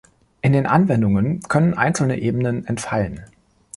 [0.41, 3.23] In den Anwendungen können einzelne Ebenen entfallen.